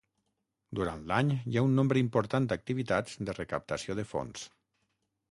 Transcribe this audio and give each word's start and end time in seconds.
Durant 0.77 1.01
l'any 1.09 1.27
hi 1.49 1.59
ha 1.59 1.63
un 1.67 1.75
nombre 1.79 2.01
important 2.03 2.47
d'activitats 2.53 3.19
de 3.27 3.35
recaptació 3.41 3.97
de 4.01 4.07
fons. 4.15 4.47